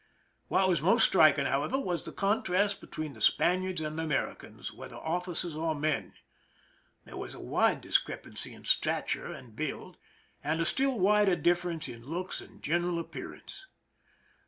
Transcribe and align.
What 0.47 0.67
was 0.67 0.81
most 0.81 1.03
striking, 1.05 1.45
however, 1.45 1.79
was 1.79 2.05
the 2.05 2.11
contrast 2.11 2.81
between 2.81 3.13
the 3.13 3.21
Spaniards 3.21 3.81
and 3.81 3.99
the 3.99 4.03
Americans, 4.03 4.73
whether 4.73 4.95
officers 4.95 5.53
or 5.53 5.75
men. 5.75 6.13
There 7.05 7.17
was 7.17 7.35
a 7.35 7.39
wide 7.39 7.81
dis 7.81 7.99
crepancy 8.01 8.51
in 8.53 8.65
stature 8.65 9.31
and 9.31 9.55
build, 9.55 9.97
and 10.43 10.59
a 10.59 10.65
still 10.65 10.97
wider 10.97 11.35
difference 11.35 11.87
in 11.87 12.03
looks 12.03 12.41
and 12.41 12.63
general 12.63 12.97
appearance. 12.97 13.67